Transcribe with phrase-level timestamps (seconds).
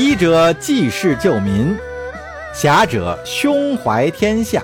[0.00, 1.76] 医者济世救民，
[2.54, 4.62] 侠者胸怀天下。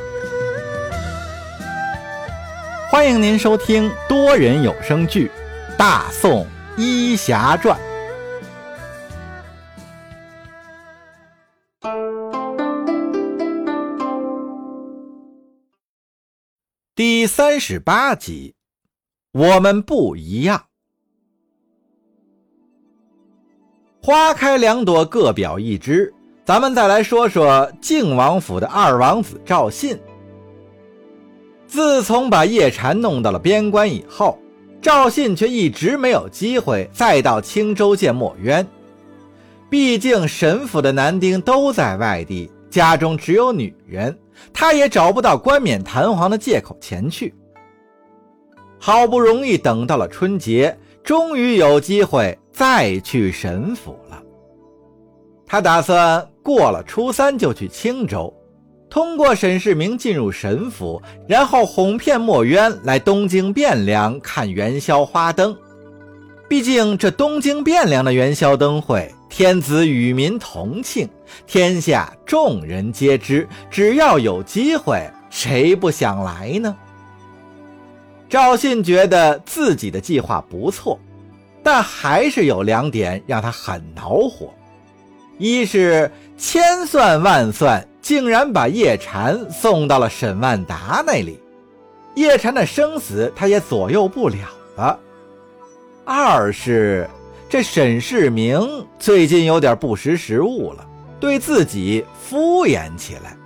[2.90, 5.30] 欢迎您收听多人有声剧
[5.76, 6.46] 《大宋
[6.78, 7.78] 医侠传》
[16.94, 18.54] 第三十八集。
[19.32, 20.68] 我们不一样。
[24.06, 26.14] 花开两朵，各表一枝。
[26.44, 29.98] 咱们再来说说靖王府的二王子赵信。
[31.66, 34.38] 自从把叶禅弄到了边关以后，
[34.80, 38.64] 赵信却一直没有机会再到青州见墨渊。
[39.68, 44.16] 毕竟沈府的男丁都在外地，家中只有女人，
[44.52, 47.34] 他也找不到冠冕堂皇的借口前去。
[48.78, 54.20] 好不容易等到了春节，终于有机会再去沈府了。
[55.46, 58.34] 他打算过了初三就去青州，
[58.90, 65.56] 通过沈世明进入沈府，然后哄骗墨渊来东京汴梁看元宵花灯。
[66.48, 71.08] 毕竟这东京汴梁的元宵灯会，天子与民同庆，
[71.46, 73.48] 天下众人皆知。
[73.70, 76.76] 只要有机会，谁不想来呢？
[78.28, 80.98] 赵信觉得自己的计划不错，
[81.62, 84.52] 但还是有两点让他很恼火：
[85.38, 91.38] 一是千算万算，竟然把叶禅送到了沈万达那里，
[92.14, 94.38] 叶禅的生死他也左右不了
[94.76, 94.98] 了；
[96.04, 97.08] 二是
[97.48, 100.84] 这沈世明最近有点不识时务了，
[101.20, 103.36] 对自己敷衍起来。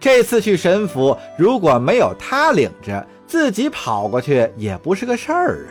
[0.00, 5.70] 这次去沈府，如果没有他领着，自己跑过去也不是个事儿啊！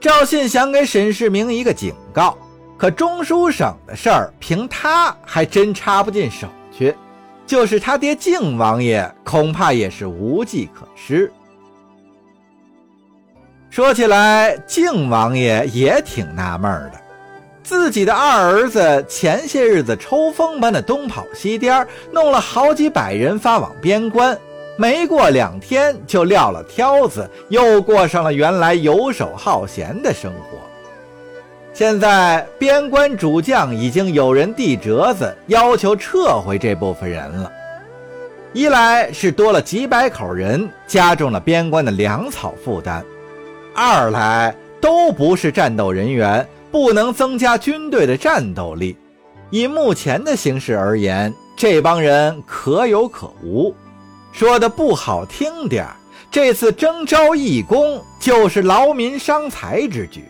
[0.00, 2.36] 赵信想给沈世明一个警告，
[2.78, 6.94] 可中书省的事儿凭他还真插不进手去，
[7.46, 11.30] 就是他爹靖王爷恐怕也是无计可施。
[13.68, 17.00] 说起来，靖王爷也挺纳闷的，
[17.62, 24.38] 自己的二儿子前些日子抽风般的东跑西颠，弄了好几百人发往边关。
[24.76, 30.58] 没过两天，就撂了挑子，又过上了原来游手好闲的生活。
[31.72, 37.50] 现在边关主将已经有人递折子，要求撤回这部分人了。
[38.52, 43.02] 一来是多了几百口人，加重了边关的粮草负担；
[43.74, 48.96] 二来都不是战斗人员，不能增加军队的战斗力。
[49.50, 53.74] 以目前的形势而言，这帮人可有可无。
[54.34, 55.86] 说的不好听点
[56.28, 60.24] 这次征召义工就是劳民伤财之举。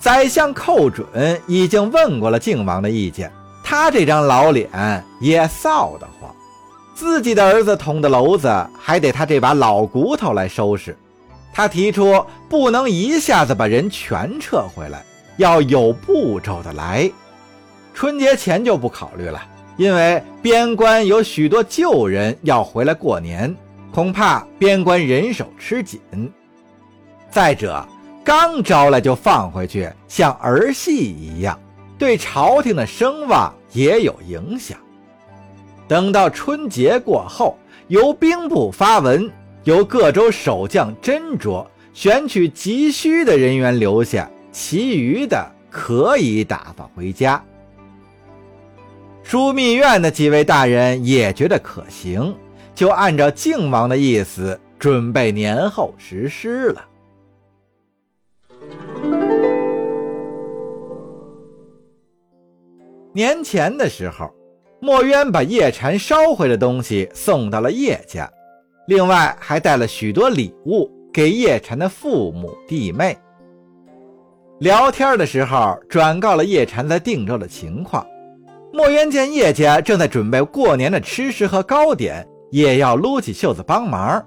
[0.00, 3.32] 宰相寇准已经问过了靖王的意见，
[3.62, 4.68] 他这张老脸
[5.20, 6.34] 也臊得慌。
[6.96, 10.96] 自己的儿子捅的娄子，还得他这把老骨头来收拾。
[11.54, 15.04] 他提出不能一下子把人全撤回来，
[15.36, 17.08] 要有步骤的来。
[17.94, 19.40] 春节前就不考虑了。
[19.76, 23.54] 因为边关有许多旧人要回来过年，
[23.92, 26.00] 恐怕边关人手吃紧。
[27.30, 27.86] 再者，
[28.24, 31.58] 刚招来就放回去，像儿戏一样，
[31.98, 34.78] 对朝廷的声望也有影响。
[35.86, 39.30] 等到春节过后，由兵部发文，
[39.64, 47.44] 由各州守将斟酌，选取急需的人员留下，其余的可以打发回家。
[49.28, 52.32] 枢密院的几位大人也觉得可行，
[52.76, 56.84] 就按照靖王的意思准备年后实施了。
[63.12, 64.32] 年前的时候，
[64.78, 68.30] 墨渊把叶禅烧毁的东西送到了叶家，
[68.86, 73.18] 另外还带了许多礼物给叶禅的父母弟妹。
[74.60, 78.06] 聊天的时候，转告了叶禅在定州的情况。
[78.76, 84.22] 墨渊见叶家正在准备过年的吃食和糕点，也要撸起袖子帮忙。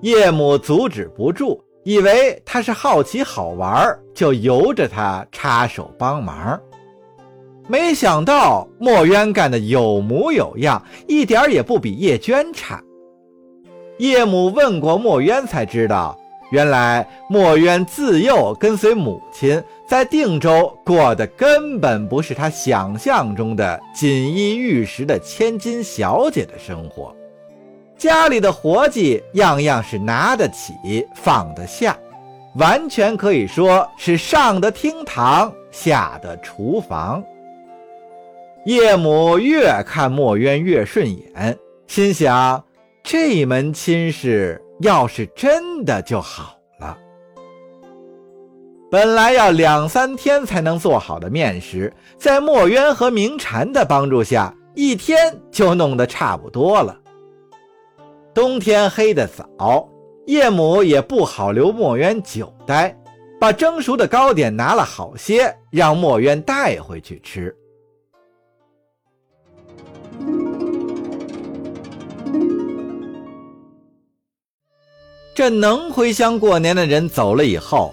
[0.00, 6.60] 叶母阻止不住，以为他是好奇好玩，就由着他插手帮忙。
[7.68, 12.82] 没想到墨渊干的有模有样，一点也不比叶娟差。
[13.98, 16.18] 叶母问过墨渊，才知道。
[16.52, 27.16] 原来墨渊自幼跟随母亲在定州过的根本不是他想象中的锦衣玉食的千金小姐的生活，
[27.96, 30.74] 家里的活计样样是拿得起
[31.14, 31.96] 放得下，
[32.56, 37.24] 完全可以说是上得厅堂下得厨房。
[38.66, 42.62] 叶母越看墨渊越顺眼，心想：
[43.02, 46.98] 这门亲事要是真的就好了。
[48.90, 56.98] 本来要两三天才能做好的面食，在墨渊和明禅的帮助下，一天就弄得差不多了。
[58.34, 59.88] 冬天黑得早，
[60.26, 62.94] 叶母也不好留墨渊久待，
[63.40, 67.56] 把蒸熟的糕点拿了好些，让墨渊带回去吃。
[75.42, 77.92] 这能回乡过年的人走了以后，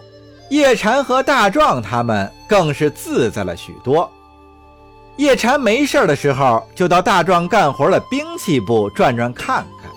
[0.51, 4.07] 叶禅和大壮他们更是自在了许多。
[5.17, 9.91] 叶禅没事的时候，就到大壮干活的兵器部转转看看。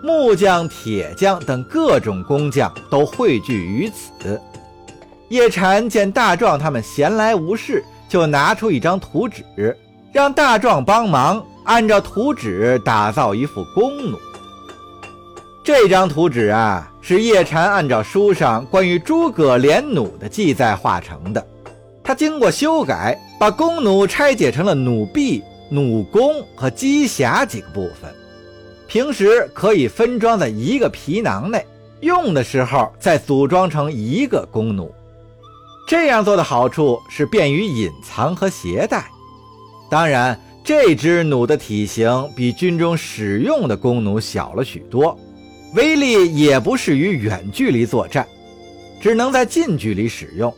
[0.00, 4.40] 木匠、铁匠等各种工匠都汇聚于此。
[5.30, 9.76] 叶禅见大壮他们闲来无事，就拿出一张图纸，
[10.12, 14.16] 让大壮帮忙按照图纸打造一副弓弩。
[15.64, 21.42] 这张图纸啊，是叶禅按照书上关于诸葛连弩的记载画成的。
[22.02, 28.14] 他经过修改，把弓弩拆解成了弩臂、弩弓和机匣几个部分。
[28.86, 31.64] 平时可以分装在一个皮囊内，
[32.00, 34.94] 用的时候再组装成一个弓弩。
[35.88, 39.06] 这样做的好处是便于隐藏和携带。
[39.90, 45.18] 当然，这支弩的体型比军中使用的弓弩小了许多。
[45.74, 48.26] 威力也不适于远距离作战，
[49.00, 50.54] 只能在近距离使用，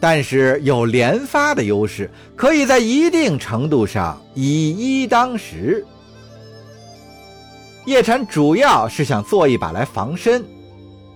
[0.00, 5.84] 但是有连发的优势，可以在一定程度上以一当十。
[7.84, 10.42] 叶禅主要是想做一把来防身，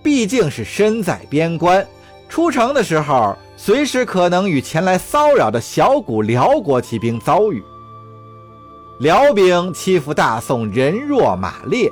[0.03, 1.85] 毕竟是身在边关，
[2.29, 7.61] 出城的时候随时可能与前来骚扰的小股辽国骑兵遭遇。
[8.99, 11.91] 辽兵欺负大宋人弱马劣。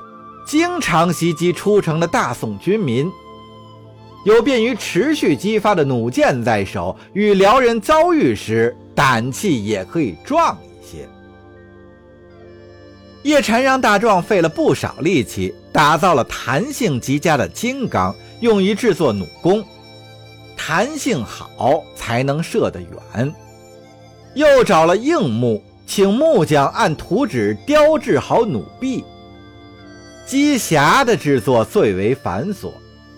[0.49, 3.07] 经常袭击出城的大宋军民，
[4.25, 11.07] 有便于持续激发的弩箭在手，与辽人遭遇时胆气也可以壮一些。
[13.21, 19.63] 叶禅让大壮费了不少力气，打造了弹性极佳的金刚，用于制作弩弓，
[20.57, 23.35] 弹性好才能射得远。
[24.33, 29.03] 又找了硬木，请木匠按图纸雕制好弩臂。
[30.29, 32.69] 机匣的制作最为繁琐，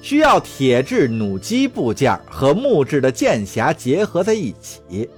[0.01, 5.09] 需要铁制弩机部件和木质的箭匣结合在一起。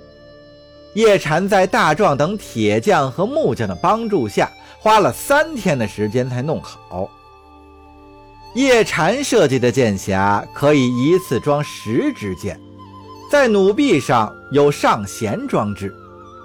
[0.95, 7.07] 叶禅在大壮等铁匠和木匠的帮助下，花了三天的时间才弄好。
[8.55, 12.59] 叶禅设计的箭匣可以一次装十支箭，
[13.31, 15.93] 在弩臂上有上弦装置，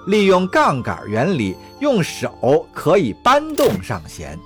[0.08, 4.38] 利用杠杆原理，用手可以搬动上弦。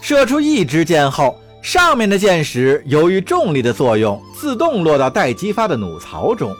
[0.00, 6.54] 射出一支箭后，上面的箭矢由于重力的作用，自动落到待激发的弩槽中。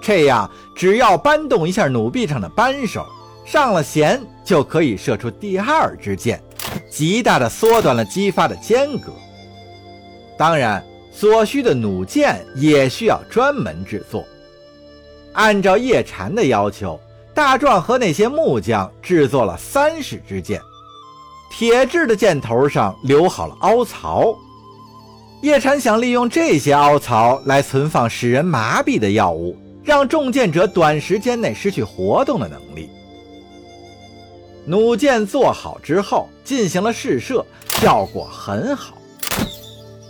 [0.00, 3.06] 这样，只要扳动一下弩臂上的扳手，
[3.44, 6.42] 上了弦，就可以射出第二支箭，
[6.90, 9.12] 极大的缩短了激发的间隔。
[10.36, 14.24] 当然，所需的弩箭也需要专门制作。
[15.34, 16.98] 按照叶禅的要求，
[17.32, 20.60] 大壮和那些木匠制作了三十支箭。
[21.54, 24.34] 铁质的箭头上留好了凹槽，
[25.42, 29.54] 叶禅想利用这些凹槽来存放使人麻痹的药物，
[29.84, 32.88] 让中箭者短时间内失去活动的能力。
[34.64, 37.44] 弩箭做好之后，进行了试射，
[37.80, 38.94] 效果很好。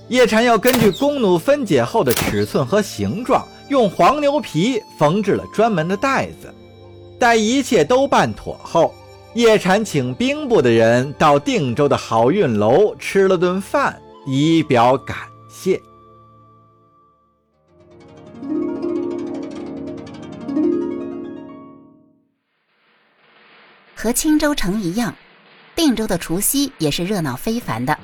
[0.09, 6.55] 叶禅又根据弓弩分解后的尺寸和形状，用黄牛皮缝制了专门的袋子。
[7.19, 8.95] 待一切都办妥后。
[9.35, 15.17] 叶禅请兵部的人到定州的好运楼吃了顿饭，以表感
[15.49, 15.81] 谢。
[23.95, 25.15] 和青州城一样，
[25.75, 27.99] 定州的除夕也是热闹非凡的。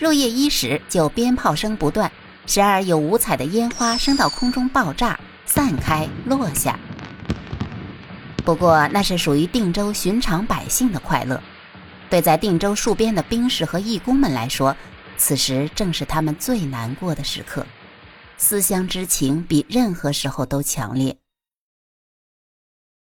[0.00, 2.10] 入夜伊始，就鞭炮声不断，
[2.46, 6.76] 时而有五彩的烟花升到空中爆炸，散开落下。
[8.46, 11.42] 不过，那是属于定州寻常百姓的快乐。
[12.08, 14.76] 对在定州戍边的兵士和义工们来说，
[15.18, 17.66] 此时正是他们最难过的时刻，
[18.38, 21.18] 思乡之情比任何时候都强烈。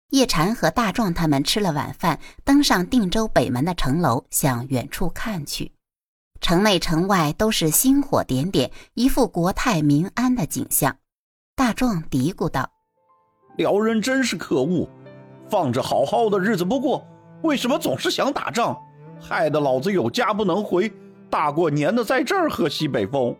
[0.09, 5.71] 叶禅和大壮他们吃了晚饭，登上定州北门的城楼，向远处看去。
[6.41, 10.97] 城内城外都是星火点点，一副国泰民安的景象。
[11.55, 12.67] 大壮嘀咕道。
[13.57, 14.89] 辽人真是可恶，
[15.49, 17.05] 放着好好的日子不过，
[17.43, 18.77] 为什么总是想打仗？
[19.19, 20.91] 害得老子有家不能回，
[21.29, 23.35] 大过年的在这儿喝西北风。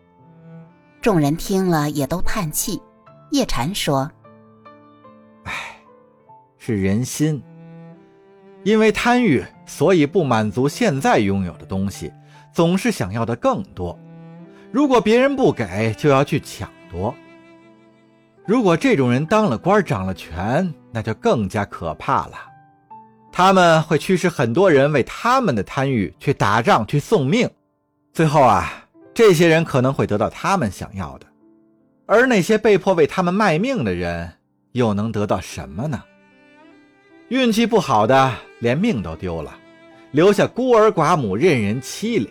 [1.02, 2.80] 众人听了也都叹气。
[3.30, 4.10] 叶禅说
[5.44, 5.52] ：“唉，
[6.58, 7.42] 是人心。
[8.64, 12.12] 因为贪欲，所以不满足现在拥有的东西，
[12.52, 13.96] 总是想要的更多。
[14.72, 17.14] 如果别人不给，就要去抢夺。
[18.46, 22.34] 如果这种人当了官、掌了权，那就更加可怕了。
[23.32, 27.50] 他们会驱使很多人为他们的贪欲去打仗、去送命，
[28.12, 28.82] 最后啊。”
[29.16, 31.26] 这些人可能会得到他们想要的，
[32.04, 34.30] 而那些被迫为他们卖命的人
[34.72, 36.02] 又能得到什么呢？
[37.28, 39.56] 运气不好的连命都丢了，
[40.10, 42.28] 留下孤儿寡母任人欺凌；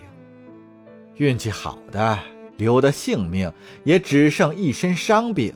[1.16, 2.20] 运气好的
[2.56, 3.52] 留的性命
[3.84, 5.52] 也只剩一身伤病，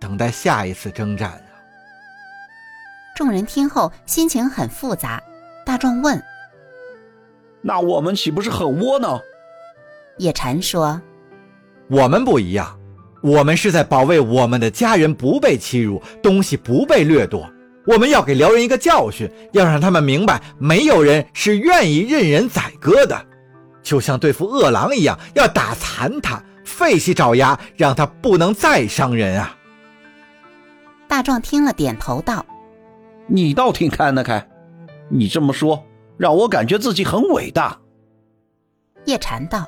[0.00, 1.50] 等待下一次征战啊！
[3.16, 5.22] 众人听后心情很复杂。
[5.64, 6.22] 大壮问
[7.62, 9.18] ：“那我们岂不是很窝囊？”
[10.18, 11.00] 叶禅说
[11.88, 12.78] ：“我们不一样，
[13.22, 17.50] 我们是在保卫我们的家人不被欺辱，东西不被掠夺。
[17.86, 23.26] 我们要给辽人一个教训，要让他们明白，没有人是愿意任人宰割的，
[23.82, 29.56] 就像对付饿狼一样，要打残他，废其爪牙，让他不能再伤人啊。”
[31.08, 32.44] 大壮听了，点头道
[33.26, 34.46] ：“你倒挺看得开，
[35.08, 35.82] 你这么说，
[36.16, 37.78] 让我感觉自己很伟大。”
[39.06, 39.64] 叶禅道。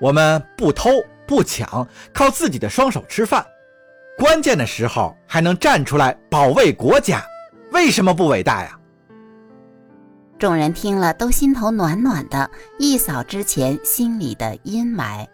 [0.00, 0.90] 我们不偷
[1.26, 3.44] 不抢，靠自己的双手吃饭，
[4.18, 7.24] 关键的时候还能站出来保卫国家，
[7.72, 8.78] 为什么不伟大呀？
[10.38, 15.26] 众人听了都心头暖暖的，一扫之前心里的阴霾。